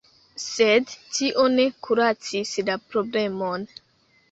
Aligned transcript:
Sed 0.43 0.93
tio 1.17 1.45
ne 1.59 1.67
kuracis 1.89 2.55
la 2.73 2.81
problemon. 2.95 3.71